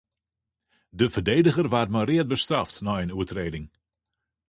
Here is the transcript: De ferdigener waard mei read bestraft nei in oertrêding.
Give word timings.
De 0.99 1.07
ferdigener 1.13 1.67
waard 1.73 1.91
mei 1.93 2.05
read 2.07 2.29
bestraft 2.33 2.77
nei 2.85 3.01
in 3.03 3.15
oertrêding. 3.17 3.65